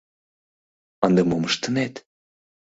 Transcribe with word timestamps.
—Ынде 1.05 1.21
мом 1.29 1.43
ыштынет? 1.49 1.93